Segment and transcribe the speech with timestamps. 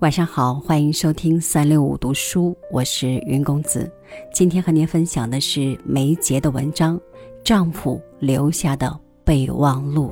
[0.00, 3.88] 晚上好，欢迎收听三六五读书，我是云公子。
[4.34, 6.98] 今天和您分享的是梅杰的文章
[7.44, 10.08] 《丈夫留下的备忘录》，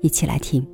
[0.00, 0.66] 一起来听。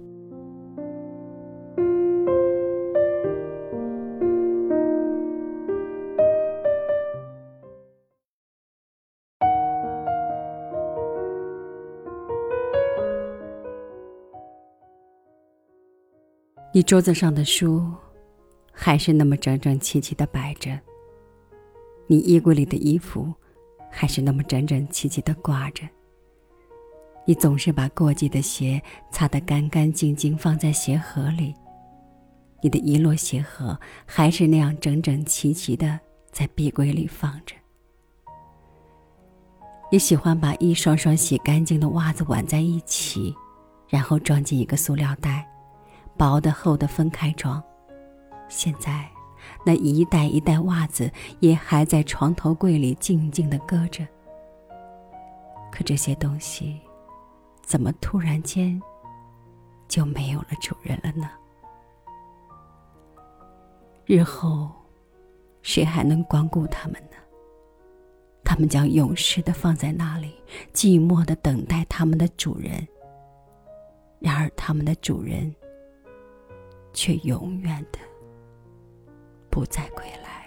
[16.72, 17.92] 你桌子上的书。
[18.72, 20.79] 还是那么整整齐齐的摆着。
[22.06, 23.30] 你衣柜里的衣服，
[23.90, 25.86] 还是那么整整齐齐的挂着。
[27.26, 31.54] 你总是把过季的鞋擦得干干净净，放在鞋盒里。
[32.62, 36.00] 你的一摞鞋盒还是那样整整齐齐的
[36.32, 37.55] 在壁柜里放着。
[39.92, 43.34] 你喜欢把一双双洗干净的袜子挽在一起，
[43.88, 45.46] 然后装进一个塑料袋，
[46.20, 47.62] 薄的厚的分开装。
[48.46, 49.08] 现在，
[49.64, 54.06] 那一袋一袋袜子也还在床头柜里静静的搁着。
[55.72, 56.78] 可这些东西，
[57.62, 58.78] 怎么突然间
[59.88, 61.30] 就没有了主人了呢？
[64.05, 64.70] 日后，
[65.62, 67.16] 谁还能光顾他们呢？
[68.44, 70.34] 他们将永世的放在那里，
[70.74, 72.86] 寂寞的等待他们的主人。
[74.18, 75.55] 然而，他们的主人
[76.92, 77.98] 却永远的。
[79.50, 80.46] 不再归来。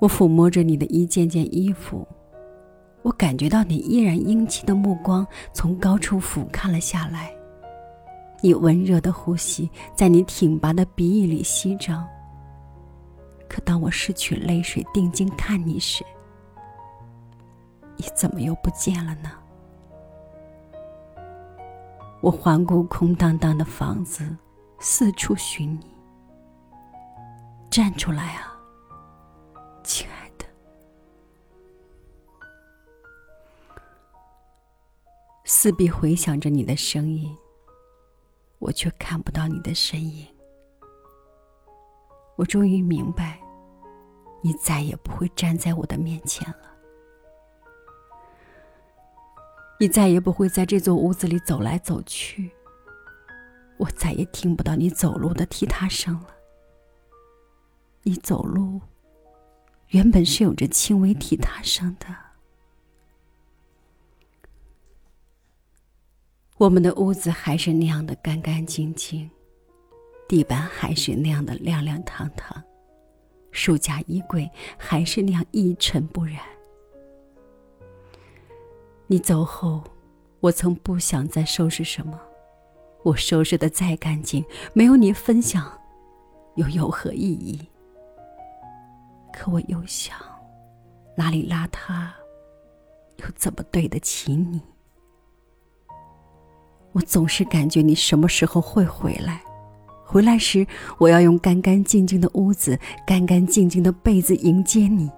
[0.00, 2.06] 我抚摸着你的一件件衣服，
[3.02, 7.32] 我感觉到你依然英气的目光从高处俯瞰了下来。
[8.42, 12.04] 你温热的呼吸在你挺拔的鼻翼里吸着。
[13.48, 16.04] 可当我失去泪水定睛看你时，
[18.02, 19.30] 你怎么又不见了呢？
[22.20, 24.36] 我环顾空荡荡的房子，
[24.80, 25.94] 四处寻你。
[27.70, 28.58] 站出来啊，
[29.84, 30.44] 亲爱的！
[35.44, 37.32] 四壁回响着你的声音，
[38.58, 40.26] 我却看不到你的身影。
[42.34, 43.40] 我终于明白，
[44.40, 46.71] 你再也不会站在我的面前了。
[49.82, 52.52] 你再也不会在这座屋子里走来走去。
[53.78, 56.28] 我再也听不到你走路的踢踏声了。
[58.04, 58.80] 你走路，
[59.88, 62.06] 原本是有着轻微踢踏声的。
[66.58, 69.28] 我们的屋子还是那样的干干净净，
[70.28, 72.62] 地板还是那样的亮亮堂堂，
[73.50, 76.38] 书架衣柜还是那样一尘不染。
[79.12, 79.84] 你走后，
[80.40, 82.18] 我曾不想再收拾什么。
[83.02, 84.42] 我收拾的再干净，
[84.72, 85.70] 没有你分享，
[86.54, 87.60] 又有何意义？
[89.30, 90.16] 可我又想，
[91.14, 92.08] 哪里邋遢，
[93.18, 94.62] 又怎么对得起你？
[96.92, 99.42] 我总是感觉你什么时候会回来？
[100.06, 105.10] 回来时，我要用干干净净的屋子、干干净净的被子迎接你。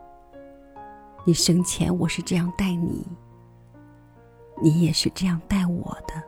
[1.24, 3.06] 你生前，我是这样待你。
[4.62, 6.22] 你也是这样待我的。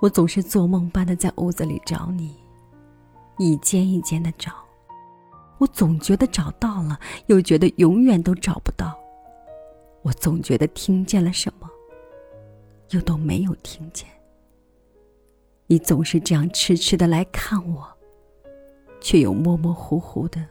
[0.00, 2.36] 我总是做梦般的在屋子里找你，
[3.38, 4.52] 一间一间的找。
[5.58, 8.98] 我总觉得找到了，又觉得永远都找不到。
[10.02, 11.70] 我总觉得听见了什么，
[12.90, 14.08] 又都没有听见。
[15.68, 17.86] 你总是这样痴痴的来看我，
[19.00, 20.44] 却又模模糊糊的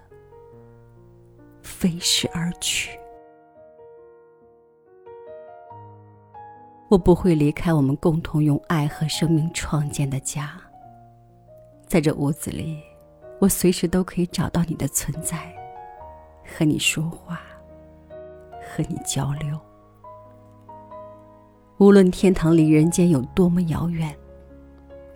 [1.61, 2.97] 飞逝而去。
[6.91, 10.59] 我不会离开我们共同用爱和生命创建的家。
[11.87, 12.81] 在这屋子里，
[13.39, 15.55] 我随时都可以找到你的存在，
[16.45, 17.39] 和你说话，
[18.59, 19.57] 和你交流。
[21.77, 24.13] 无论天堂离人间有多么遥远，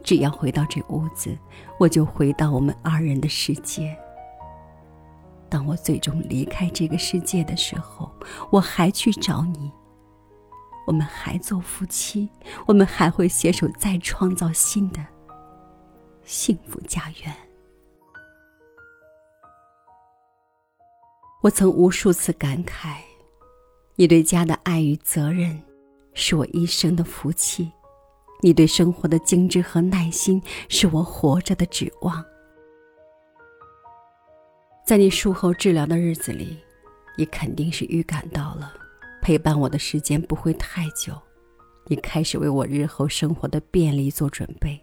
[0.01, 1.37] 只要回到这屋子，
[1.77, 3.93] 我就回到我们二人的世界。
[5.49, 8.09] 当我最终离开这个世界的时候，
[8.49, 9.69] 我还去找你。
[10.85, 12.29] 我们还做夫妻，
[12.65, 15.05] 我们还会携手再创造新的
[16.23, 17.35] 幸福家园。
[21.41, 22.97] 我曾无数次感慨，
[23.95, 25.61] 你对家的爱与责任，
[26.13, 27.69] 是我一生的福气；
[28.41, 32.23] 你对生活的精致和耐心，是我活着的指望。
[34.83, 36.57] 在你术后治疗的日子里，
[37.17, 38.73] 你肯定是预感到了，
[39.25, 41.11] 陪伴我的时间不会太久。
[41.87, 44.79] 你开始为我日后生活的便利做准备。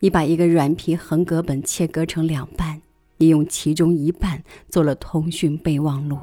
[0.00, 2.82] 你把一个软皮横格本切割成两半，
[3.16, 6.18] 你用其中一半做了通讯备忘录。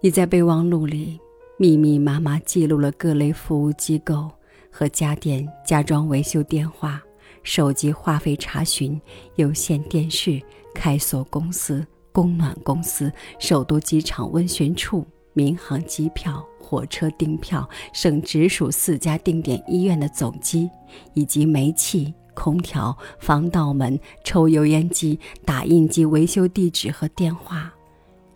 [0.00, 1.18] 你在备忘录里
[1.58, 4.30] 密密麻麻记录了各类服务机构
[4.70, 7.02] 和家电家装维修电话、
[7.42, 9.00] 手机话费查询、
[9.34, 10.40] 有线电视
[10.72, 11.84] 开锁公司、
[12.18, 15.06] 供暖公司、首都机场温泉处。
[15.34, 20.68] 民航机票、火车订票，省直属四家定点医院的总机，
[21.14, 27.72] 以及煤气、空调、防盗门、抽油烟机、打印机维修地址和电话，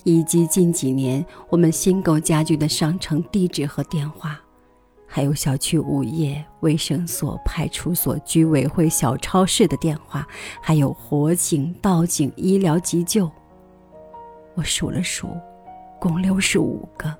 [0.04, 4.40] 以及近几年我们新购家具的商城地址和电话，
[5.04, 10.24] 还有小区物业、卫生所、派出所、居委会、小超市的电话，
[10.60, 13.28] 还有火警、报警、医疗急救。
[14.54, 15.28] 我数了数。
[16.00, 17.16] 共六十五个。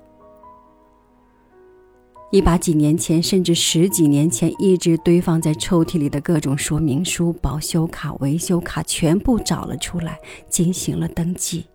[2.29, 10.19] 你把几年前甚至十几年前一直堆放在抽屉里的各种说明书、保修卡、维修卡全部找了出来，
[10.49, 11.65] 进行了登记。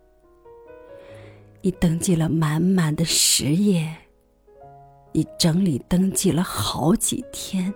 [1.63, 3.89] 你登记了满满的十页，
[5.13, 7.73] 你整理登记了好几天。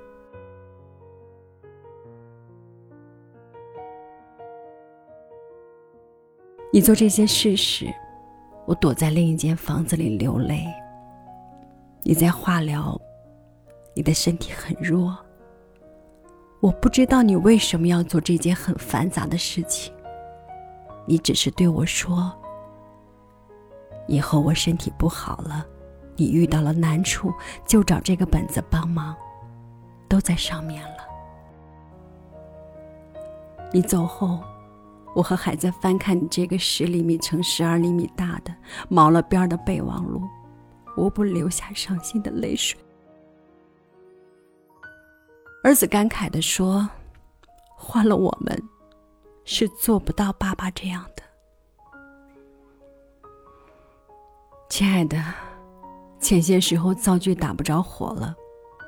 [6.72, 7.92] 你做这些事时。
[8.64, 10.64] 我躲在另一间房子里流泪。
[12.04, 12.96] 你在化疗，
[13.92, 15.18] 你的身体很弱。
[16.60, 19.92] 我不知道你为什么要做这件很繁杂的事情。
[21.06, 22.32] 你只是对我说
[24.06, 25.66] ：“以后我身体不好了，
[26.14, 27.34] 你遇到了难处
[27.66, 29.16] 就找这个本子帮忙，
[30.08, 30.98] 都在上面了。”
[33.74, 34.38] 你走后。
[35.14, 38.54] 我和孩子翻看你这个十厘米乘十二厘米大的
[38.88, 40.22] 毛了边的备忘录，
[40.96, 42.80] 无不流下伤心的泪水。
[45.62, 46.88] 儿子感慨的说
[47.76, 48.60] ：“换了我们，
[49.44, 51.22] 是做不到爸爸这样的。”
[54.68, 55.22] 亲爱的，
[56.18, 58.34] 前些时候灶具打不着火了，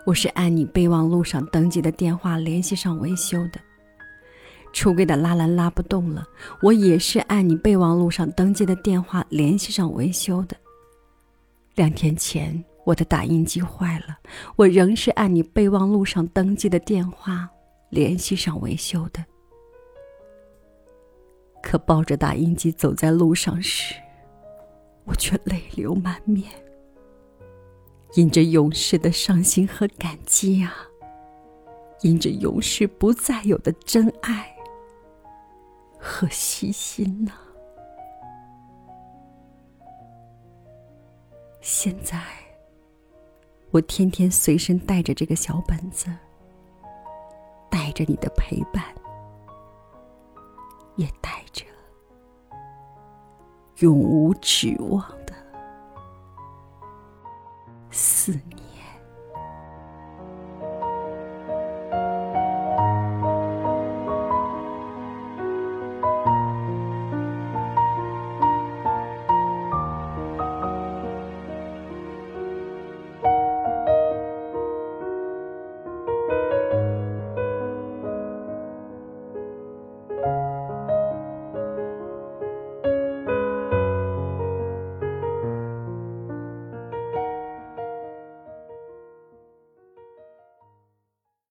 [0.07, 3.61] 我是按你备忘录上登记的电话联系上维修的。
[4.75, 6.27] 橱柜的拉篮拉不动了，
[6.61, 10.57] 我也是按你备忘录上登记的电话联系上维修的。
[11.77, 14.19] 两天前我的打印机坏了，
[14.57, 17.49] 我仍是按你备忘录上登记的电话
[17.89, 19.25] 联系上维修的。
[21.63, 23.95] 可抱着打印机走在路上时，
[25.05, 26.51] 我却泪流满面，
[28.15, 30.75] 因着永世的伤心和感激啊，
[32.03, 34.54] 因着永世不再有的真爱。
[36.07, 37.33] 和细心呢？
[41.63, 42.23] 现在，
[43.71, 46.15] 我天天随身带着这个小本子，
[47.71, 48.85] 带着你的陪伴，
[50.97, 51.65] 也带着
[53.79, 55.33] 永无指望的
[57.91, 58.54] 思念。